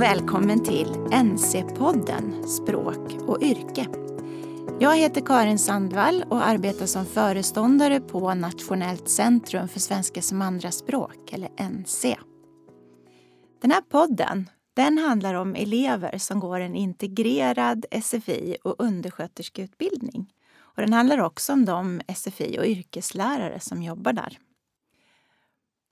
[0.00, 3.86] och välkommen till NC-podden Språk och yrke.
[4.80, 11.32] Jag heter Karin Sandvall och arbetar som föreståndare på Nationellt centrum för svenska som andraspråk,
[11.32, 12.16] eller NC.
[13.62, 20.32] Den här podden den handlar om elever som går en integrerad SFI och undersköterskeutbildning.
[20.58, 24.38] Och den handlar också om de SFI och yrkeslärare som jobbar där.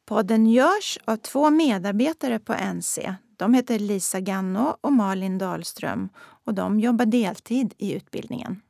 [0.06, 3.14] Podden görs av två medarbetare på NC.
[3.38, 6.08] De heter Lisa Ganno och Malin Dahlström
[6.44, 8.60] och de jobbar deltid i utbildningen.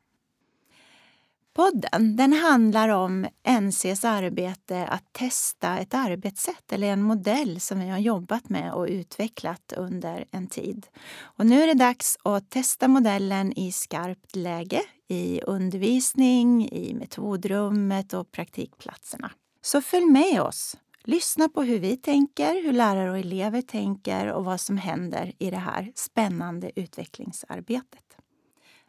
[1.53, 3.27] Podden den handlar om
[3.61, 8.85] NCs arbete att testa ett arbetssätt eller en modell som vi har jobbat med och
[8.89, 10.87] utvecklat under en tid.
[11.21, 18.13] Och nu är det dags att testa modellen i skarpt läge i undervisning, i metodrummet
[18.13, 19.31] och praktikplatserna.
[19.61, 20.77] Så följ med oss!
[21.03, 25.49] Lyssna på hur vi tänker, hur lärare och elever tänker och vad som händer i
[25.49, 28.17] det här spännande utvecklingsarbetet.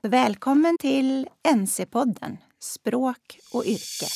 [0.03, 4.07] Välkommen till NC-podden Språk och yrke.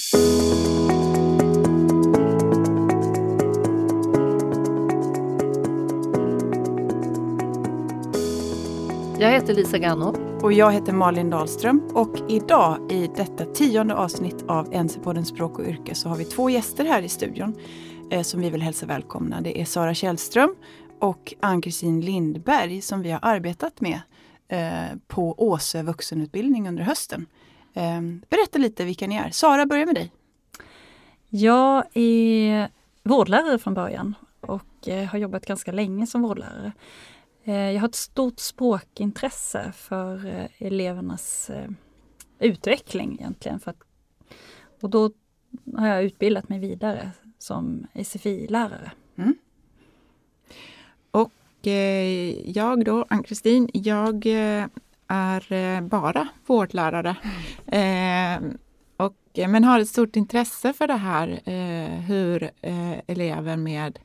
[9.24, 10.38] Jag heter Lisa Ganno.
[10.42, 11.80] Och jag heter Malin Dahlström.
[11.94, 16.50] Och idag i detta tionde avsnitt av NC-podden Språk och yrke så har vi två
[16.50, 17.56] gäster här i studion
[18.10, 19.40] eh, som vi vill hälsa välkomna.
[19.40, 20.54] Det är Sara Källström
[20.98, 24.00] och Ann-Kristin Lindberg som vi har arbetat med
[24.48, 27.26] eh, på Åsö vuxenutbildning under hösten.
[27.74, 29.30] Eh, berätta lite vilka ni är.
[29.30, 30.12] Sara, börja med dig.
[31.28, 32.68] Jag är
[33.02, 36.72] vårdlärare från början och eh, har jobbat ganska länge som vårdlärare.
[37.46, 41.70] Eh, jag har ett stort språkintresse för eh, elevernas eh,
[42.38, 43.60] utveckling egentligen.
[43.60, 43.80] För att,
[44.80, 45.10] och då
[45.76, 48.90] har jag utbildat mig vidare som SFI-lärare.
[49.16, 49.34] Mm.
[51.10, 54.66] Och eh, jag då, Ann-Kristin, jag eh,
[55.06, 57.16] är bara vårdlärare.
[57.66, 58.58] Mm.
[58.96, 61.40] och, men har ett stort intresse för det här
[62.00, 62.50] hur
[63.06, 63.98] elever med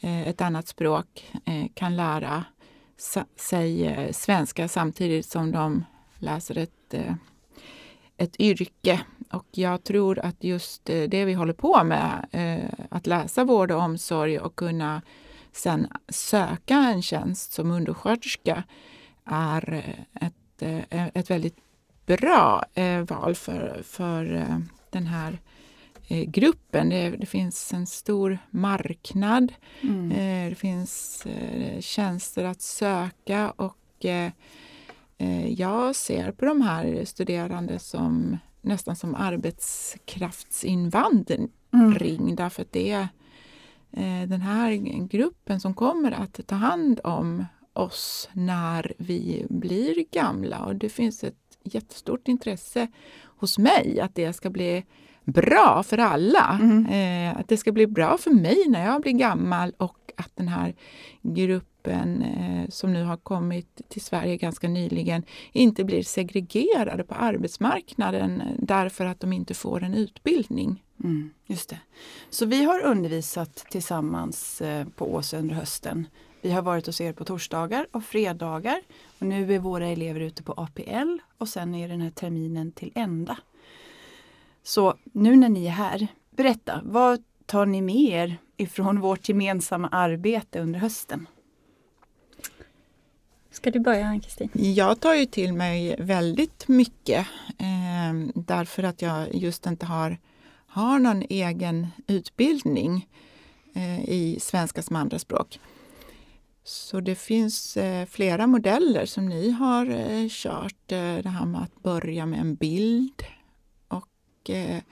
[0.00, 1.32] ett annat språk
[1.74, 2.44] kan lära
[3.36, 5.84] sig eh, svenska samtidigt som de
[6.18, 7.14] läser ett, eh,
[8.16, 9.00] ett yrke.
[9.32, 12.26] Och jag tror att just eh, det vi håller på med,
[12.90, 15.02] att läsa vård och omsorg och kunna
[15.52, 18.62] sen söka en tjänst som undersköterska
[19.24, 19.84] är
[20.20, 21.56] ett, ett väldigt
[22.06, 22.64] bra
[23.08, 24.46] val för, för
[24.90, 25.38] den här
[26.10, 26.88] gruppen.
[26.88, 29.52] Det, det, finns en stor marknad.
[29.80, 30.08] Mm.
[30.48, 31.26] Det finns
[31.80, 33.76] tjänster att söka och
[35.46, 42.36] jag ser på de här studerande som nästan som arbetskraftsinvandring mm.
[42.36, 43.08] därför att det är
[44.26, 44.72] den här
[45.08, 51.24] gruppen som kommer att ta hand om oss när vi blir gamla och det finns
[51.24, 51.34] ett
[51.64, 52.88] jättestort intresse
[53.22, 54.84] hos mig att det ska bli
[55.24, 56.58] bra för alla.
[56.62, 56.86] Mm.
[56.86, 60.48] Eh, att det ska bli bra för mig när jag blir gammal och att den
[60.48, 60.74] här
[61.22, 65.22] gruppen eh, som nu har kommit till Sverige ganska nyligen
[65.52, 70.84] inte blir segregerade på arbetsmarknaden därför att de inte får en utbildning.
[71.04, 71.78] Mm, just det.
[72.30, 76.06] Så vi har undervisat tillsammans eh, på Åsö under hösten.
[76.42, 78.82] Vi har varit hos er på torsdagar och fredagar.
[79.18, 82.92] Och nu är våra elever ute på APL och sen är den här terminen till
[82.94, 83.36] ända.
[84.70, 89.88] Så nu när ni är här, berätta, vad tar ni med er ifrån vårt gemensamma
[89.88, 91.28] arbete under hösten?
[93.50, 94.50] Ska du börja Ann-Kristin?
[94.52, 97.26] Jag tar ju till mig väldigt mycket
[97.58, 100.18] eh, därför att jag just inte har,
[100.66, 103.08] har någon egen utbildning
[103.74, 105.60] eh, i svenska som andraspråk.
[106.64, 110.92] Så det finns eh, flera modeller som ni har eh, kört.
[110.92, 113.22] Eh, det här med att börja med en bild
[114.40, 114.82] och eh,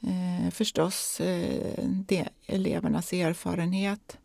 [0.00, 4.18] eh, förstås eh, det, elevernas erfarenhet.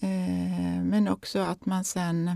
[0.00, 2.30] Eh, men också att man sen,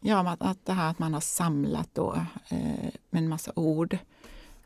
[0.00, 3.98] ja att, det här att man har samlat då eh, en massa ord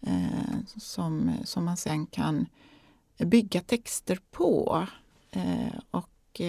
[0.00, 2.46] eh, som, som man sen kan
[3.19, 4.87] bygga texter på.
[5.90, 6.40] och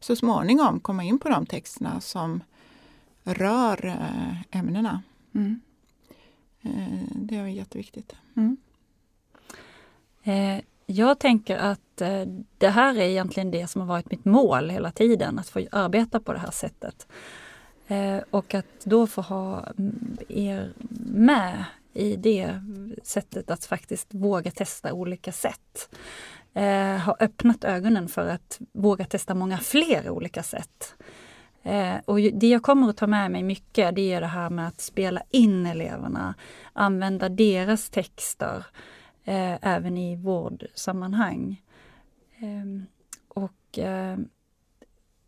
[0.00, 2.42] så småningom komma in på de texterna som
[3.22, 3.96] rör
[4.50, 5.02] ämnena.
[5.34, 5.60] Mm.
[7.14, 8.14] Det är jätteviktigt.
[8.36, 8.56] Mm.
[10.28, 12.22] Eh, jag tänker att eh,
[12.58, 16.20] det här är egentligen det som har varit mitt mål hela tiden, att få arbeta
[16.20, 17.06] på det här sättet.
[17.86, 20.72] Eh, och att då få ha mm, er
[21.10, 22.62] med i det
[23.02, 25.88] sättet att faktiskt våga testa olika sätt.
[27.04, 30.94] har öppnat ögonen för att våga testa många fler olika sätt.
[31.62, 34.68] Eh, och det jag kommer att ta med mig mycket det är det här med
[34.68, 36.34] att spela in eleverna,
[36.72, 38.66] använda deras texter
[39.28, 41.62] eh, även i vårdsammanhang.
[42.38, 42.82] Eh,
[43.28, 44.18] och eh,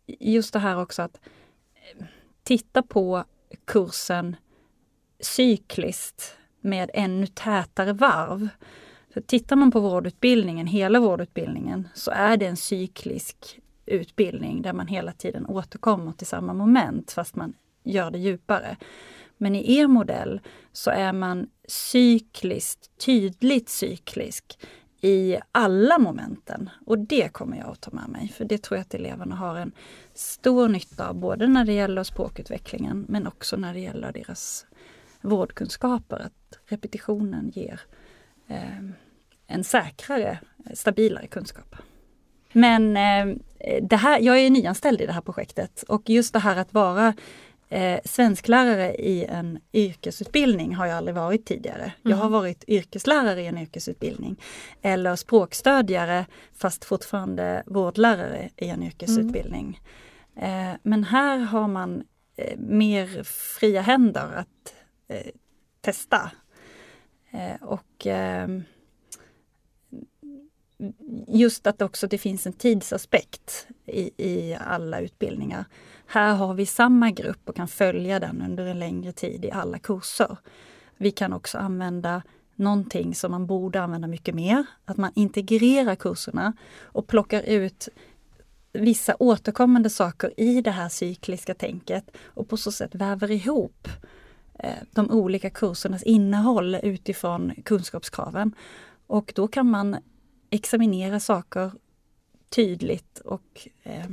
[0.05, 1.19] just det här också att
[1.73, 2.05] eh,
[2.43, 3.23] titta på
[3.65, 4.35] kursen
[5.19, 8.47] cykliskt med ännu tätare varv.
[9.13, 14.87] För tittar man på vårdutbildningen, hela vårdutbildningen, så är det en cyklisk utbildning där man
[14.87, 18.77] hela tiden återkommer till samma moment fast man gör det djupare.
[19.41, 20.39] Men i er modell
[20.71, 24.59] så är man cykliskt, tydligt cyklisk
[25.01, 26.69] i alla momenten.
[26.85, 29.55] Och det kommer jag att ta med mig, för det tror jag att eleverna har
[29.55, 29.71] en
[30.13, 34.65] stor nytta av, både när det gäller språkutvecklingen men också när det gäller deras
[35.21, 36.19] vårdkunskaper.
[36.19, 37.81] Att repetitionen ger
[38.47, 38.79] eh,
[39.47, 40.39] en säkrare,
[40.73, 41.75] stabilare kunskap.
[42.53, 43.35] Men eh,
[43.81, 47.13] det här, jag är nyanställd i det här projektet och just det här att vara
[47.71, 51.83] eh, svensklärare i en yrkesutbildning har jag aldrig varit tidigare.
[51.83, 51.93] Mm.
[52.03, 52.31] Jag har mm.
[52.31, 54.39] varit yrkeslärare i en yrkesutbildning.
[54.81, 59.81] Eller språkstödjare fast fortfarande vårdlärare i en yrkesutbildning.
[60.35, 60.69] Mm.
[60.69, 62.03] Eh, men här har man
[62.35, 64.73] eh, mer fria händer att
[65.07, 65.31] eh,
[65.81, 66.31] testa.
[67.31, 68.63] Eh, och ehm,
[71.27, 75.65] just att också det finns en tidsaspekt i, i alla utbildningar.
[76.05, 79.79] Här har vi samma grupp och kan följa den under en längre tid i alla
[79.79, 80.37] kurser.
[80.97, 82.21] Vi kan också använda
[82.55, 87.89] någonting som man borde använda mycket mer, att man integrerar kurserna och plockar ut
[88.73, 93.87] vissa återkommande saker i det här cykliska tänket och på så sätt väver ihop
[94.59, 98.55] eh, de olika kursernas innehåll utifrån kunskapskraven.
[99.07, 99.97] Och då kan man
[100.51, 101.71] examinera saker
[102.49, 104.07] tydligt och eh, eh,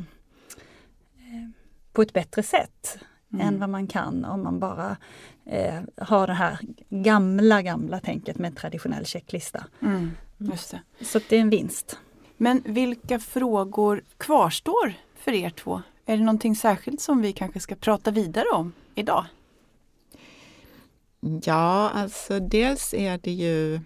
[1.93, 2.99] på ett bättre sätt
[3.32, 3.46] mm.
[3.46, 4.96] än vad man kan om man bara
[5.44, 6.58] eh, har det här
[6.88, 9.67] gamla, gamla tänket med traditionell checklista.
[9.82, 10.11] Mm.
[10.38, 11.05] Just det.
[11.05, 11.99] Så det är en vinst.
[12.37, 15.82] Men vilka frågor kvarstår för er två?
[16.06, 19.25] Är det någonting särskilt som vi kanske ska prata vidare om idag?
[21.20, 23.81] Ja, alltså dels är det ju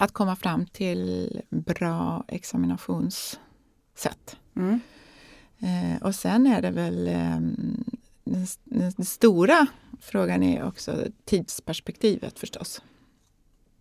[0.00, 4.36] att komma fram till bra examinationssätt.
[4.56, 4.80] Mm.
[5.58, 7.40] Eh, och sen är det väl eh,
[8.24, 9.66] den, den, stora
[10.00, 12.82] frågan är också tidsperspektivet förstås.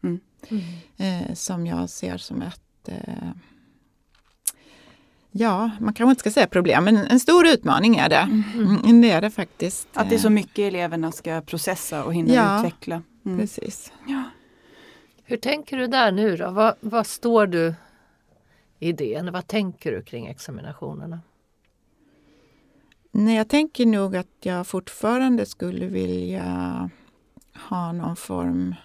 [0.03, 0.19] Mm.
[0.49, 0.63] Mm.
[0.97, 3.31] Eh, som jag ser som ett eh,
[5.31, 8.29] Ja, man kanske inte ska säga problem, men en stor utmaning är det.
[8.55, 8.77] Mm.
[8.83, 9.87] mm det är det faktiskt.
[9.93, 13.01] Att det är så mycket eleverna ska processa och hinna ja, utveckla.
[13.25, 13.39] Mm.
[13.39, 13.91] Precis.
[14.07, 14.23] Ja.
[15.29, 16.51] Hur tänker du där nu då?
[16.51, 17.75] Vad, vad står du
[18.79, 19.29] i det?
[19.33, 21.19] Vad tänker du kring examinationerna?
[23.11, 26.89] Nej, jag tänker nog att jag fortfarande skulle vilja
[27.69, 28.75] ha någon form,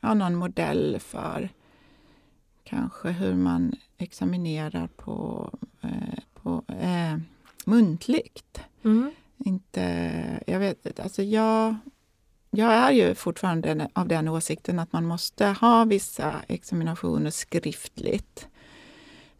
[0.00, 1.48] ja, någon modell för
[2.64, 5.50] kanske hur man examinerar på,
[5.80, 7.18] eh, på eh,
[7.64, 8.60] muntligt.
[8.84, 9.10] Mm.
[9.36, 9.82] Inte,
[10.46, 11.76] jag vet alltså jag
[12.50, 18.48] jag är ju fortfarande av den åsikten att man måste ha vissa examinationer skriftligt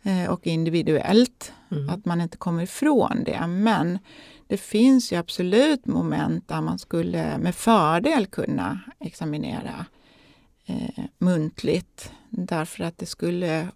[0.02, 1.52] eh, och individuellt.
[1.70, 1.90] Mm.
[1.90, 3.46] Att man inte kommer ifrån det.
[3.46, 3.98] Men
[4.46, 9.86] det finns ju absolut moment där man skulle med fördel kunna examinera
[10.66, 12.12] eh, muntligt.
[12.28, 13.68] Därför att det skulle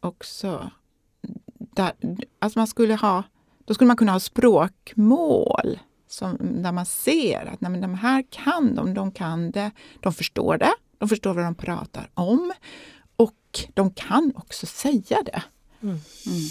[0.00, 0.70] också...
[1.58, 1.92] Där,
[2.38, 3.22] alltså man skulle ha,
[3.64, 5.78] då skulle man kunna ha språkmål
[6.16, 9.70] som, där man ser att nej, de här kan de, de kan det,
[10.00, 12.52] de förstår det, de förstår vad de pratar om
[13.16, 13.34] och
[13.74, 15.42] de kan också säga det.
[15.82, 15.98] Mm.
[16.26, 16.46] Mm.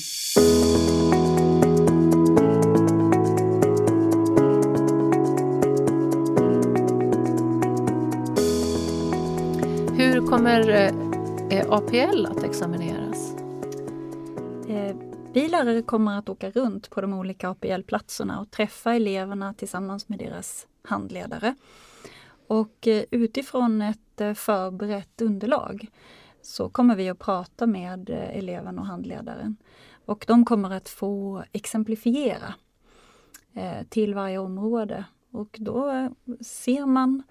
[9.98, 10.70] Hur kommer
[11.50, 12.95] eh, APL att examineras?
[15.36, 20.20] Vi lärare kommer att åka runt på de olika APL-platserna och träffa eleverna tillsammans med
[20.20, 21.56] deras handledare.
[22.48, 25.88] Och eh, utifrån ett eh, förberett underlag
[26.42, 29.58] så kommer vi att prata med eh, eleven och handledaren.
[30.06, 32.54] Och de kommer att få exemplifiera
[33.90, 35.06] till varje område.
[35.32, 36.10] Och då
[36.42, 37.24] ser man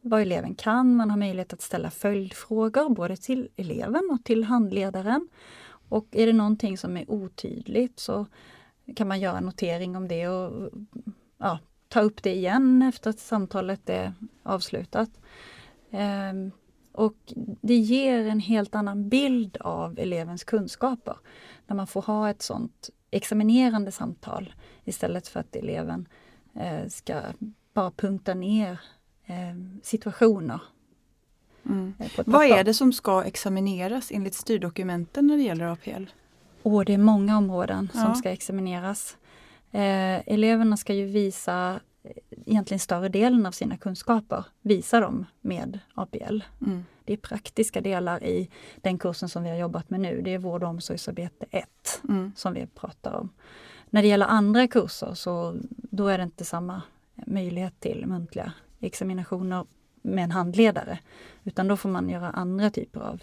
[0.00, 0.96] vad eleven kan.
[0.96, 5.28] Man har möjlighet att ställa följdfrågor både till eleven och till handledaren.
[5.88, 8.26] Och är det någonting som är otydligt så
[8.96, 10.70] kan man göra notering om det och
[11.38, 14.12] ja, ta upp det igen efter att samtalet är
[14.42, 15.10] avslutat.
[15.90, 16.50] Ehm,
[16.92, 17.16] och
[17.60, 21.16] det ger en helt annan bild av elevens kunskaper
[21.66, 26.08] när man får ha ett sånt examinerande samtal istället för att eleven
[26.54, 27.22] eh, ska
[27.74, 28.80] bara punkta ner
[29.26, 30.60] eh, situationer.
[31.68, 31.94] Mm.
[31.98, 36.04] eh, Vad är det som ska examineras enligt styrdokumenten när det gäller APL?
[36.62, 38.00] Och det är många områden Ja.
[38.04, 39.16] som ska examineras.
[39.72, 42.10] Eh, eleverna ska ju visa eh,
[42.46, 46.40] egentligen större delen av sina kunskaper, visa dem med APL.
[46.66, 46.84] Mm.
[47.04, 50.20] Det är praktiska delar i den kursen som vi har jobbat med nu.
[50.24, 52.32] Det är vård och omsorgsarbete 1 Mm.
[52.36, 53.28] som vi pratar om.
[53.90, 56.82] När det gäller andra kurser så då är det inte samma
[57.26, 59.66] möjlighet till muntliga examinationer
[60.06, 60.98] med en handledare.
[61.44, 63.22] Utan då får man göra andra typer av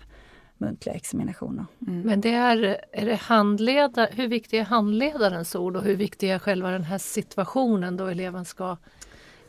[0.58, 1.66] muntliga examinationer.
[1.88, 2.02] Mm.
[2.02, 6.40] Men det är, är det handledare, hur viktig är handledarens ord och hur viktig är
[6.40, 8.78] själva den här situationen då eleven ska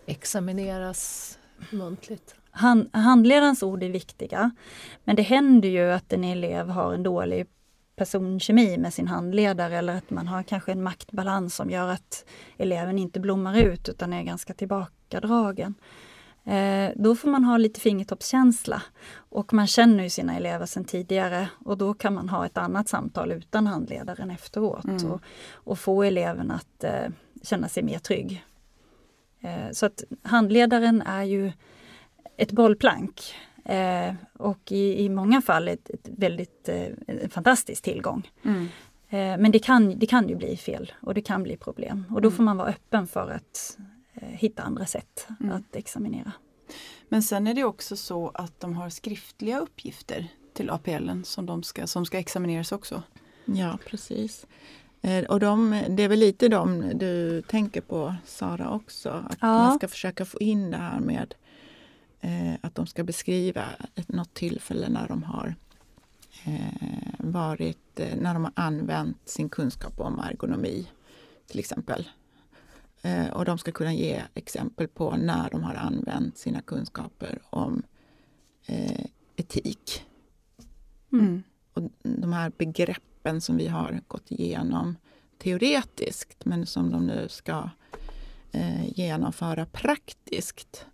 [0.06, 1.38] examineras
[1.70, 2.34] muntligt?
[2.50, 4.50] Han, handledarens ord är viktiga.
[5.04, 7.46] Men det händer ju att en elev har en dålig
[7.96, 12.24] personkemi med sin handledare eller att man har kanske en maktbalans som gör att
[12.56, 15.74] eleven inte blommar ut utan är ganska tillbakadragen.
[16.46, 18.82] Eh, då får man ha lite fingertoppskänsla
[19.16, 22.88] och man känner ju sina elever sedan tidigare och då kan man ha ett annat
[22.88, 25.10] samtal utan handledaren efteråt Mm.
[25.12, 25.20] och,
[25.52, 27.08] och få eleven att eh,
[27.42, 28.44] känna sig mer trygg.
[29.40, 31.52] Eh, så att handledaren är ju
[32.36, 33.34] ett bollplank
[33.64, 38.30] eh, och i, i många fall ett, ett väldigt eh, en fantastisk tillgång.
[38.44, 38.68] Mm.
[39.40, 42.30] Men det kan, det kan ju bli fel och det kan bli problem och då
[42.30, 43.78] får man vara öppen för att
[44.22, 45.52] hitta andra sätt Mm.
[45.56, 46.32] att examinera.
[47.08, 51.62] Men sen är det också så att de har skriftliga uppgifter till APL som, de
[51.62, 53.02] ska, som ska examineras också.
[53.44, 54.46] Ja, precis.
[55.02, 59.08] Eh, Och de, det är väl lite de du tänker på, Sara, också?
[59.10, 59.46] Att Ja.
[59.58, 61.34] man ska försöka få in det här med
[62.20, 65.54] eh, att de ska beskriva ett, något tillfälle när de har
[66.44, 70.88] eh, varit, eh, när de har använt sin kunskap om ergonomi,
[71.46, 72.08] till exempel.
[73.04, 77.82] Eh, och de ska kunna ge exempel på när de har använt sina kunskaper om
[78.66, 79.04] eh,
[79.36, 80.04] etik
[81.12, 81.42] Mm.
[81.74, 84.96] och de här begreppen som vi har gått igenom
[85.38, 87.70] teoretiskt men som de nu ska
[88.52, 90.86] eh, genomföra praktiskt.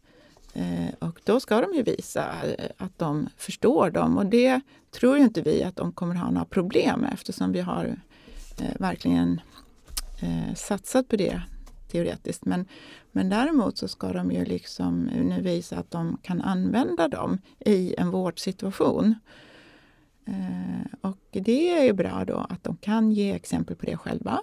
[0.98, 2.34] Och då ska de ju visa
[2.76, 6.44] att de förstår dem och det tror ju inte vi att de kommer ha några
[6.44, 8.00] problem med eftersom vi har
[8.78, 9.40] verkligen
[10.54, 11.42] satsat på det
[11.90, 12.44] teoretiskt.
[12.44, 12.66] Men,
[13.12, 17.94] men däremot så ska de ju liksom nu visa att de kan använda dem i
[17.98, 19.14] en vårdsituation.
[20.24, 24.40] Eh, och det är ju bra då att de kan ge exempel på det själva.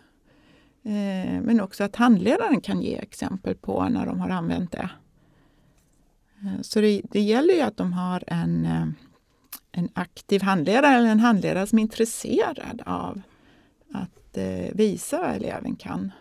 [0.83, 4.89] Eh, men också att handledaren kan ge exempel på när de har använt det.
[6.41, 8.87] Eh, så det, det gäller ju att de har en, eh,
[9.71, 13.21] en aktiv handledare eller en handledare som är intresserad av
[13.93, 16.11] att eh, visa vad eleven kan.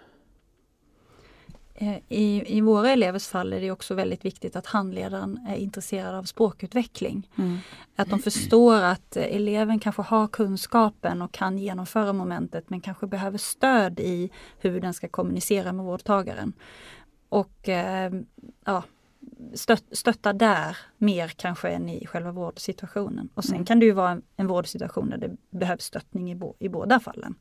[1.78, 6.14] Eh, I, I våra elevers fall är det också väldigt viktigt att handledaren är intresserad
[6.14, 7.30] av språkutveckling.
[7.38, 7.58] Mm.
[7.96, 13.06] Att de förstår att eh, eleven kanske har kunskapen och kan genomföra momentet men kanske
[13.06, 16.52] behöver stöd i hur den ska kommunicera med vårdtagaren.
[17.28, 18.12] Och eh,
[18.64, 18.82] ja,
[19.54, 23.28] stött, stötta där mer kanske än i själva vårdsituationen.
[23.34, 23.66] Och sen Mm.
[23.66, 27.00] kan det ju vara en, en vårdsituation där det behövs stöttning i, bo, i båda
[27.00, 27.34] fallen.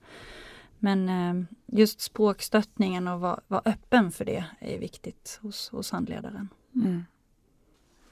[0.85, 6.49] Men eh, just språkstöttningen och vara vara öppen för det är viktigt hos, hos handledaren.
[6.75, 7.05] Mm.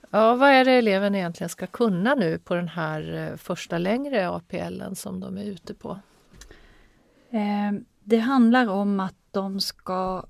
[0.10, 4.30] Ja, vad är det eleven egentligen ska kunna nu på den här eh, första längre
[4.30, 6.00] APLen som de är ute på?
[7.30, 7.72] Eh,
[8.03, 10.25] det handlar om att de ska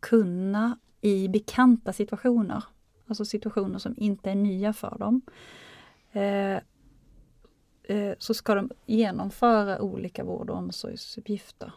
[0.00, 2.64] kunna i bekanta situationer,
[3.08, 5.22] alltså situationer som inte är nya för dem,
[7.88, 11.72] eh, så ska de genomföra olika vård och omsorgsuppgifter.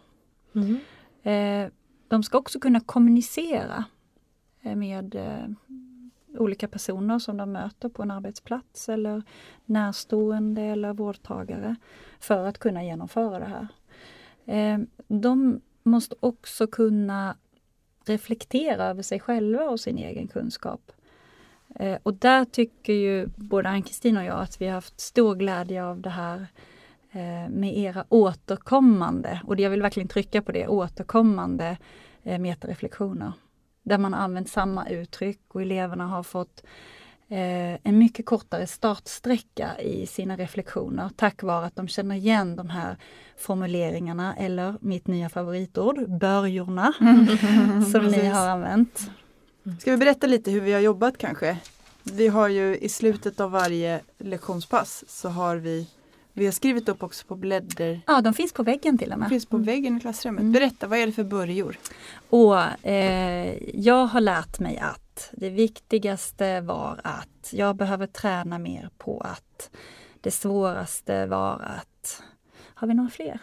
[0.56, 0.78] Mm.
[1.24, 1.72] Eh,
[2.08, 3.86] de ska också kunna kommunicera
[4.62, 5.50] eh, med eh,
[6.38, 9.24] olika personer som de möter på en arbetsplats eller
[9.66, 11.76] närstående eller vårdtagare
[12.20, 13.68] för att kunna genomföra det här.
[14.46, 17.36] Eh, de måste också kunna
[18.06, 20.92] reflektera över sig själva och sin egen kunskap.
[21.80, 25.84] Eh, och där tycker ju både Ann-Kristin och jag att vi har haft stor glädje
[25.84, 26.48] av det här
[27.12, 31.78] eh, med era återkommande, och jag vill verkligen trycka på det, återkommande
[32.24, 33.32] eh, metareflektioner.
[33.84, 36.64] Där man har använt samma uttryck och eleverna har fått
[37.30, 42.98] en mycket kortare startsträcka i sina reflektioner tack vare att de känner igen de här
[43.38, 46.94] formuleringarna eller mitt nya favoritord, börjorna,
[47.92, 49.10] som ni har använt.
[49.80, 51.58] Ska vi berätta lite hur vi har jobbat kanske?
[52.04, 55.88] Vi har ju i slutet av varje lektionspass så har vi
[56.34, 58.02] Vi har skrivit upp också på blädder.
[58.08, 59.30] Ja, de finns på väggen till och med.
[59.30, 60.42] finns på väggen i klassrummet.
[60.42, 60.52] Mm.
[60.52, 61.78] Berätta, vad är det för börjor?
[62.30, 68.90] Och eh, jag har lärt mig att det viktigaste var att jag behöver träna mer
[68.98, 69.70] på att
[70.22, 72.24] det svåraste var att...
[72.74, 73.40] Har vi några fler?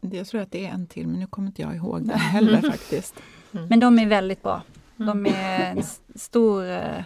[0.00, 2.60] Jag tror att det är en till men nu kommer inte jag ihåg den heller
[2.70, 3.14] faktiskt.
[3.50, 4.62] Men de är väldigt bra.
[4.96, 5.82] De är en
[6.14, 7.04] stor eh,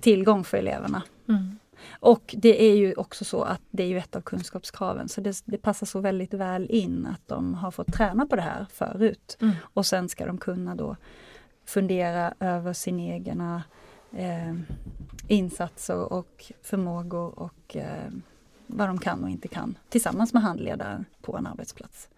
[0.00, 1.02] tillgång för eleverna.
[1.28, 1.58] Mm.
[1.90, 5.42] Och det är ju också så att det är ju ett av kunskapskraven så det,
[5.44, 9.36] det passar så väldigt väl in att de har fått träna på det här förut.
[9.40, 9.54] Mm.
[9.62, 10.96] Och sen ska de kunna då
[11.66, 13.62] fundera över sin egna
[14.12, 14.54] eh,
[15.28, 18.10] insatser och förmågor och eh,
[18.66, 22.08] vad de kan och inte kan tillsammans med handledaren på en arbetsplats.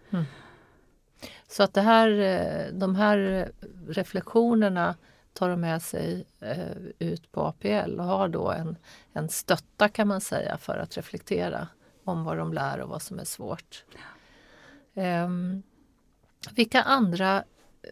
[1.47, 3.51] Så att det här, eh, de här
[3.87, 4.95] reflektionerna
[5.33, 8.77] tar de med sig eh, ut på APL och har då en,
[9.13, 11.67] en stötta kan man säga för att reflektera
[12.03, 13.85] om vad de lär och vad som är svårt.
[14.93, 15.29] Ja.
[16.51, 17.89] vilka andra eh,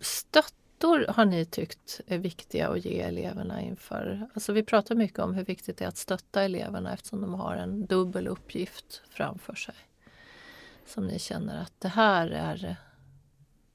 [0.00, 4.28] stöttor har ni tyckt är viktiga att ge eleverna inför?
[4.34, 7.56] Alltså vi pratar mycket om hur viktigt det är att stötta eleverna eftersom de har
[7.56, 9.74] en dubbel uppgift framför sig.
[10.86, 12.76] Som ni känner att det här är,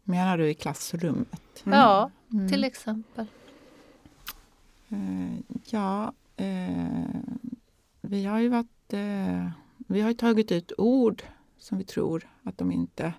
[0.03, 1.63] Menar du i klassrummet?
[1.65, 2.49] ja Mm.
[2.49, 3.25] till exempel.
[4.89, 7.05] Eh, ja, eh,
[8.01, 11.23] vi har ju varit, eh, vi har tagit ut ord
[11.57, 13.13] som vi tror att de inte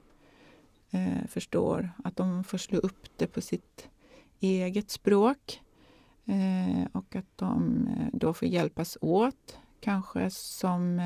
[0.90, 1.90] eh, förstår.
[2.04, 3.88] Att de får slå upp det på sitt
[4.40, 5.62] eget språk.
[6.24, 11.00] Eh, och att de eh, då får hjälpas åt, kanske som,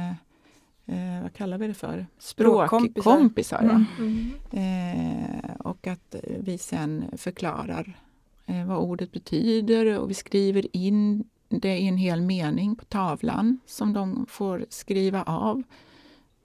[0.87, 2.07] eh, vad kallar vi det för?
[2.19, 3.63] Språkkompisar.
[3.63, 3.85] Ja.
[3.99, 4.31] Mm.
[4.51, 7.99] Eh, och att vi sen förklarar
[8.47, 13.61] eh, vad ordet betyder och vi skriver in det i en hel mening på tavlan
[13.67, 15.63] som de får skriva av.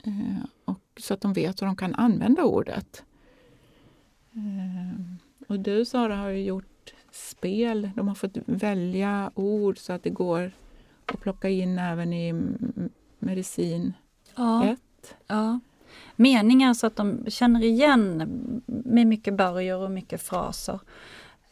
[0.03, 3.03] Eh, och så att de vet hur de kan använda ordet.
[4.33, 5.01] Eh,
[5.47, 7.89] och du Sara har ju gjort spel.
[7.95, 10.51] De har fått välja ord så att det går
[11.05, 12.33] att plocka in även i
[13.19, 13.93] medicin
[14.35, 14.65] Ja.
[14.65, 14.79] 1.
[15.27, 15.59] Ja.
[16.15, 18.17] Meningar så att de känner igen
[18.65, 20.79] med mycket börjor och mycket fraser.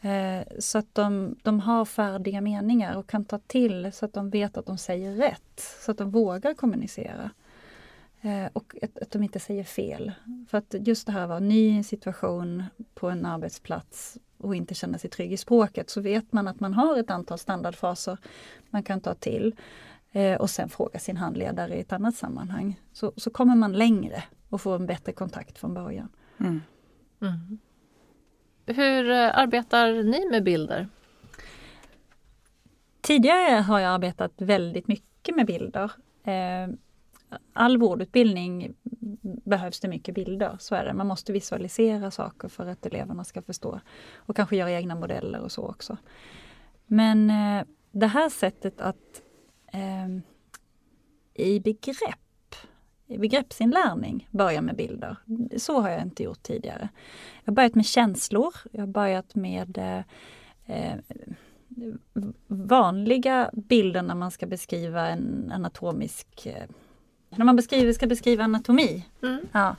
[0.00, 4.30] Eh, så att de, de har färdiga meningar och kan ta till så att de
[4.30, 5.76] vet att de säger rätt.
[5.84, 7.30] Så att de vågar kommunicera.
[8.20, 10.12] Eh, och att, att de inte säger fel.
[10.48, 12.64] För att just det här vara ny situation
[12.94, 16.74] på en arbetsplats och inte känna sig trygg i språket så vet man att man
[16.74, 18.18] har ett antal standardfraser
[18.70, 19.54] man kan ta till
[20.12, 22.80] eh, och sen fråga sin handledare i ett annat sammanhang.
[22.92, 26.08] Så, så kommer man längre och får en bättre kontakt från början.
[26.40, 26.62] Mm.
[27.20, 27.58] Mm.
[28.66, 30.88] Hur eh, arbetar ni med bilder?
[33.00, 35.92] Tidigare har jag arbetat väldigt mycket med bilder.
[36.24, 36.74] Eh,
[37.52, 38.74] All vårdutbildning
[39.44, 40.92] behövs det mycket bilder, så är det.
[40.94, 43.80] Man måste visualisera saker för att eleverna ska förstå.
[44.16, 45.96] Och kanske göra egna modeller och så också.
[46.86, 47.32] Men
[47.90, 49.22] det här sättet att
[51.34, 52.54] i begrepp,
[53.06, 55.16] i begreppsinlärning börja med bilder.
[55.56, 56.88] Så har jag inte gjort tidigare.
[57.44, 60.02] Jag har börjat med känslor, jag har börjat med eh,
[60.76, 60.98] eh,
[62.46, 66.64] vanliga bilder när man ska beskriva en anatomisk eh,
[67.36, 69.06] när man beskriver, ska beskriva anatomi.
[69.22, 69.40] Mm.
[69.52, 69.76] Ja.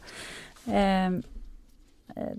[0.66, 1.24] Ehm,
[2.16, 2.38] eh,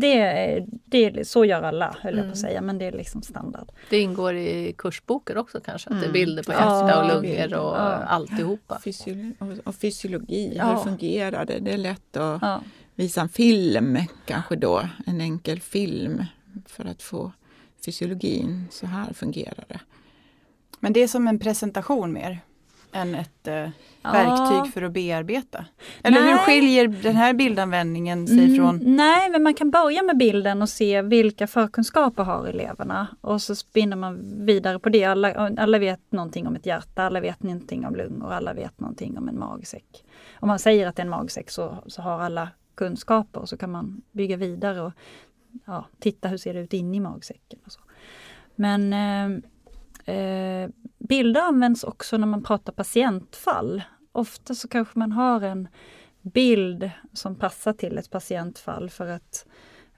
[0.00, 2.32] det, är- det är, så gör alla, höll jag på Mm.
[2.32, 3.72] att säga, men det är liksom standard.
[3.90, 5.90] Det ingår i kursboken också kanske?
[5.90, 6.12] Att det är Mm.
[6.12, 7.80] bilder på Ja, hjärta och lungor och Ja.
[8.04, 8.80] alltihopa?
[8.84, 10.64] Fysiolo- och, och fysiologi, Ja.
[10.72, 11.58] hur fungerar det?
[11.58, 12.62] Det är lätt att Ja.
[12.94, 16.24] visa en film, kanske då, en enkel film
[16.66, 17.32] för att få
[17.84, 19.80] fysiologin, så här fungerar det.
[20.80, 22.38] Men det är som en presentation mer
[22.92, 23.68] än ett eh,
[24.04, 24.12] Ja.
[24.12, 25.64] verktyg för att bearbeta.
[26.02, 26.38] Eller hur Nej.
[26.38, 30.68] skiljer den här bildanvändningen sig Mm, från Nej, men man kan börja med bilden och
[30.68, 33.06] se vilka förkunskaper har eleverna.
[33.20, 35.04] Och så spinner man vidare på det.
[35.04, 39.18] Alla, alla vet någonting om ett hjärta, alla vet någonting om lungor, alla vet någonting
[39.18, 40.04] om en magsäck.
[40.40, 43.56] Om man säger att det är en magsäck så, så har alla kunskaper och så
[43.56, 44.92] kan man bygga vidare och
[45.64, 47.58] ja, titta hur ser det ut inne i magsäcken.
[47.66, 47.80] Och så.
[48.54, 49.38] Men eh,
[50.04, 53.82] eh, bilder används också när man pratar patientfall.
[54.12, 55.68] Ofta så kanske man har en
[56.22, 59.46] bild som passar till ett patientfall för att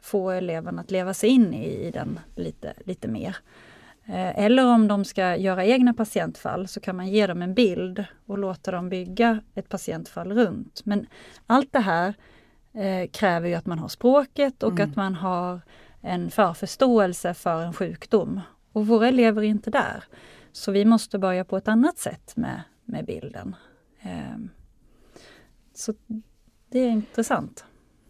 [0.02, 3.36] få eleverna att leva sig in i, i den lite, lite mer.
[4.06, 8.04] Eh, Eller om de ska göra egna patientfall så kan man ge dem en bild
[8.26, 10.80] och låta dem bygga ett patientfall runt.
[10.84, 11.06] Men
[11.46, 12.14] allt det här
[12.72, 14.90] eh, kräver ju att man har språket och Mm.
[14.90, 15.60] att man har
[16.00, 18.40] en förförståelse för en sjukdom.
[18.74, 20.04] Och våra elever är inte där.
[20.52, 23.56] Så vi måste börja på ett annat sätt med, med bilden.
[24.00, 24.50] Ehm,
[25.74, 25.94] så
[26.70, 27.64] det är intressant.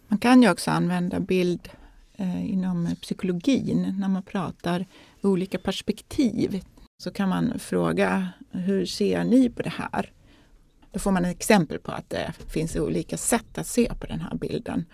[0.09, 1.68] Man kan ju också använda bild
[2.16, 4.87] eh, inom psykologin när man pratar
[5.22, 6.62] olika perspektiv.
[7.03, 10.12] Så kan man fråga, hur ser ni på det här?
[10.92, 14.20] Då får man ett exempel på att det finns olika sätt att se på den
[14.20, 14.85] här bilden.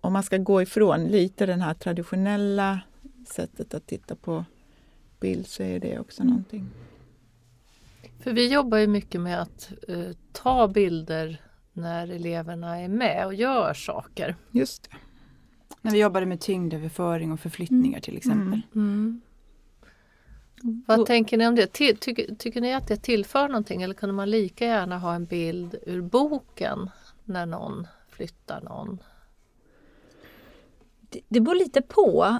[0.00, 2.80] Om man ska gå ifrån lite den här traditionella
[3.24, 4.44] sättet att titta på
[5.20, 6.70] bild så är det också någonting.
[8.20, 13.34] För vi jobbar ju mycket med att uh, ta bilder när eleverna är med och
[13.34, 14.36] gör saker.
[14.50, 14.96] Just det.
[15.82, 18.60] När vi jobbade med tyngdöverföring och förflyttningar till exempel.
[18.74, 19.20] Mm.
[20.86, 21.66] Vad tänker ni om det?
[21.66, 25.24] Ty tycker, tycker ni att det tillför någonting eller kunde man lika gärna ha en
[25.24, 26.90] bild ur boken
[27.24, 28.98] när någon flyttar någon?
[31.08, 32.38] Det, det beror lite på.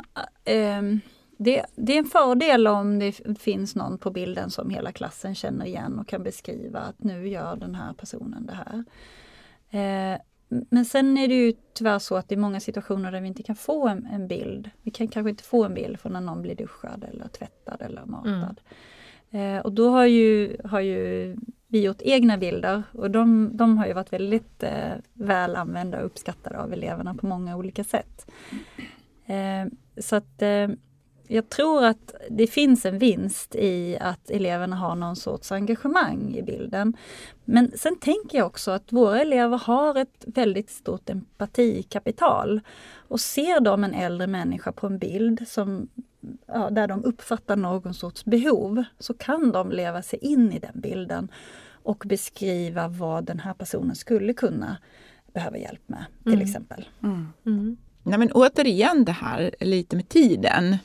[0.79, 1.01] Um,
[1.39, 5.67] det, det, är en fördel om det finns någon på bilden som hela klassen känner
[5.67, 8.85] igen och kan beskriva att nu gör den här personen det här.
[9.71, 13.29] Eh, men sen är det ju tyvärr så att det är många situationer där vi
[13.29, 14.71] inte kan få en, en, bild.
[14.83, 18.05] Vi kan kanske inte få en bild från när någon blir duschad eller tvättad eller
[18.05, 18.61] matad.
[19.31, 19.57] Mm.
[19.57, 21.37] Eh, och då har ju, har ju
[21.69, 26.07] vi gjort egna bilder och de, de har ju varit väldigt eh, väl använda och
[26.07, 28.31] uppskattade av eleverna på många olika sätt.
[29.27, 29.67] Eh,
[29.99, 30.69] så att eh,
[31.31, 36.43] jag tror att det finns en vinst i att eleverna har någon sorts engagemang i
[36.43, 36.97] bilden.
[37.45, 42.61] Men sen tänker jag också att våra elever har ett väldigt stort empatikapital.
[43.09, 45.89] Och ser de en äldre människa på en bild som,
[46.47, 50.81] ja, där de uppfattar någon sorts behov så kan de leva sig in i den
[50.81, 51.29] bilden
[51.83, 54.77] och beskriva vad den här personen skulle kunna
[55.33, 56.47] behöva hjälp med till mm.
[56.47, 56.89] exempel.
[57.03, 57.33] Mm.
[57.47, 57.77] Mm.
[58.03, 60.77] Nej, men återigen det här lite med tiden.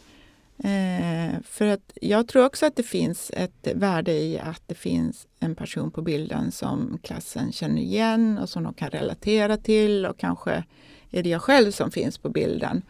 [0.57, 5.27] Eh, för att jag tror också att det finns ett värde i att det finns
[5.39, 10.17] en person på bilden som klassen känner igen och som de kan relatera till och
[10.17, 10.63] kanske
[11.11, 12.81] är det jag själv som finns på bilden.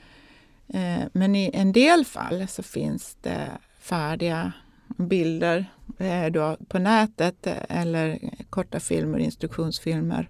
[0.68, 3.48] Eh, men i en del fall så finns det
[3.80, 4.52] färdiga
[4.98, 5.66] bilder
[5.98, 10.30] eh, då på nätet eller korta filmer, instruktionsfilmer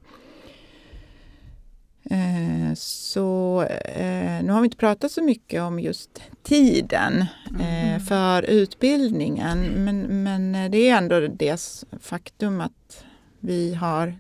[2.09, 3.61] Eh, så
[3.95, 7.25] eh, nu har vi inte pratat så mycket om just tiden
[7.59, 7.99] eh, mm.
[7.99, 9.59] för utbildningen.
[9.59, 13.05] Men, men det är ändå det faktum att
[13.39, 14.15] vi har,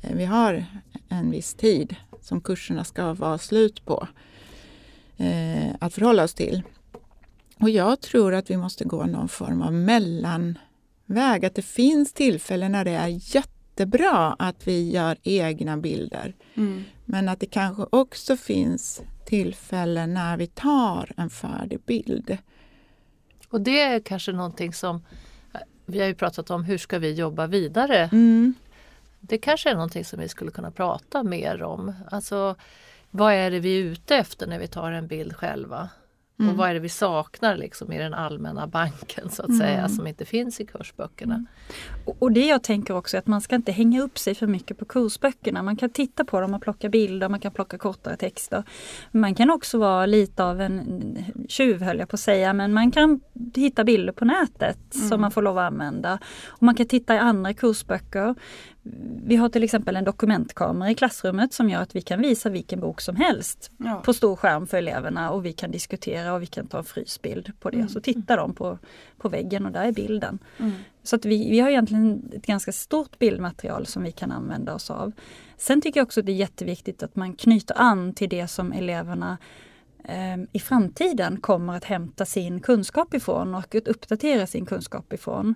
[0.00, 0.64] vi har
[1.08, 4.08] en viss tid som kurserna ska vara slut på
[5.78, 6.62] att förhålla oss till.
[7.60, 11.44] Och jag tror att vi måste gå någon form av mellanväg.
[11.44, 16.34] Att det finns tillfällen när det är jätte jättebra att vi gör egna bilder.
[16.54, 16.84] Mm.
[17.04, 22.38] Men att det kanske också finns tillfällen när vi tar en färdig bild.
[23.48, 25.02] Och det är kanske någonting som
[25.86, 28.08] vi har ju pratat om, hur ska vi jobba vidare?
[28.12, 28.54] Mm.
[29.20, 31.92] Det kanske är någonting som vi skulle kunna prata mer om.
[32.10, 32.56] Alltså,
[33.16, 35.88] vad är det vi är ute efter när vi tar en bild själva?
[36.38, 36.50] Mm.
[36.50, 39.60] Och vad är det vi saknar liksom i den allmänna banken så att mm.
[39.60, 41.34] säga som inte finns i kursböckerna.
[41.34, 41.46] Mm.
[42.18, 44.78] Och det jag tänker också är att man ska inte hänga upp sig för mycket
[44.78, 45.62] på kursböckerna.
[45.62, 48.64] Man kan titta på dem och plocka bilder, man kan plocka kortare texter.
[49.10, 52.90] Man kan också vara lite av en tjuv höll jag på att säga, men man
[52.90, 53.20] kan
[53.54, 55.20] hitta bilder på nätet som mm.
[55.20, 56.18] man får lov att använda.
[56.46, 58.34] Och man kan titta i andra kursböcker.
[59.24, 62.80] Vi har till exempel en dokumentkamera i klassrummet som gör att vi kan visa vilken
[62.80, 64.02] bok som helst ja.
[64.04, 67.52] på stor skärm för eleverna och vi kan diskutera och vi kan ta en frysbild
[67.60, 67.76] på det.
[67.76, 67.88] Mm.
[67.88, 68.78] Så tittar de på,
[69.18, 70.38] på väggen och där är bilden.
[70.58, 70.72] Mm.
[71.02, 74.90] Så att vi, vi har egentligen ett ganska stort bildmaterial som vi kan använda oss
[74.90, 75.12] av.
[75.56, 78.72] Sen tycker jag också att det är jätteviktigt att man knyter an till det som
[78.72, 79.38] eleverna
[80.04, 85.54] eh, i framtiden kommer att hämta sin kunskap ifrån och uppdatera sin kunskap ifrån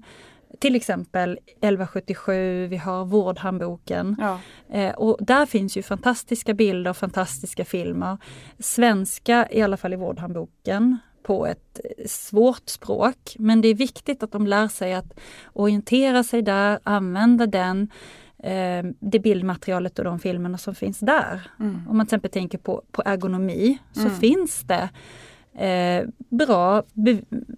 [0.59, 4.17] till exempel 1177, vi har Vårdhandboken.
[4.19, 4.41] Ja.
[4.71, 8.19] Eh, och där finns ju fantastiska bilder och fantastiska filmer.
[8.59, 13.37] Svenska, i alla fall i Vårdhandboken, på ett svårt språk.
[13.39, 15.21] Men det är viktigt att de lär sig att
[15.53, 17.91] orientera sig där, använda den,
[18.39, 21.51] eh, det bildmaterialet och de filmerna som finns där.
[21.61, 21.89] Mm.
[21.89, 24.15] Om man till exempel tänker på, på ergonomi så mm.
[24.15, 24.89] finns det
[25.67, 26.83] eh, bra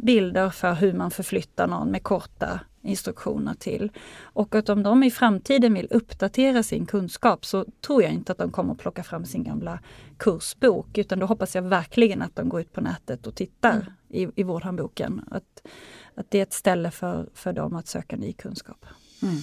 [0.03, 3.92] bilder för hur man förflyttar någon med korta instruktioner till.
[4.23, 8.38] Och att om de i framtiden vill uppdatera sin kunskap så tror jag inte att
[8.38, 9.79] de kommer att plocka fram sin gamla
[10.16, 13.85] kursbok utan då hoppas jag verkligen att de går ut på nätet och tittar mm.
[14.09, 15.25] i, i vårdhandboken.
[15.31, 15.68] Att,
[16.14, 18.87] att det är ett ställe för, för dem att söka ny kunskap.
[19.23, 19.37] Mm.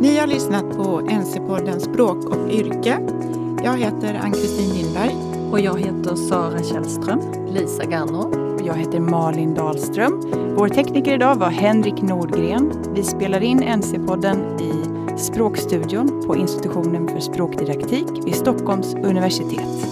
[0.00, 2.98] Ni har lyssnat på NC-podden Språk och yrke.
[3.64, 5.14] Jag heter Ann-Kristin Lindberg.
[5.50, 7.20] Och jag heter Sara Källström.
[7.54, 10.20] Lisa Ganno jag heter Malin Dahlström.
[10.56, 12.72] Vår tekniker idag var Henrik Nordgren.
[12.94, 14.72] Vi spelar in NC-podden i
[15.18, 19.86] Språkstudion på institutionen för språkdidaktik vid Stockholms universitet.